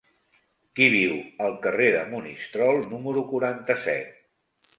Qui 0.77 0.87
viu 0.95 1.13
al 1.47 1.53
carrer 1.65 1.89
de 1.97 1.99
Monistrol 2.15 2.81
número 2.95 3.25
quaranta-set? 3.29 4.19